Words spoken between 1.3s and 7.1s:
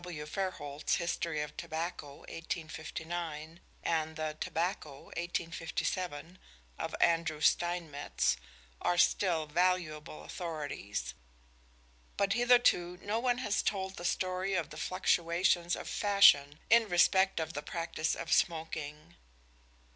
of Tobacco," 1859, and the "Tobacco" (1857) of